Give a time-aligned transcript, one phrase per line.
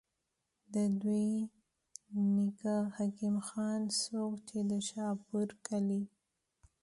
[0.73, 1.29] د دوي
[2.35, 6.03] نيکۀ حکيم خان، څوک چې د شاهپور کلي